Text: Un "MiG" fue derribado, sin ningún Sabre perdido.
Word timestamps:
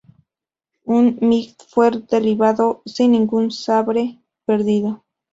Un 0.85 1.15
"MiG" 1.21 1.55
fue 1.69 1.91
derribado, 1.91 2.81
sin 2.87 3.11
ningún 3.11 3.51
Sabre 3.51 4.19
perdido. 4.45 5.03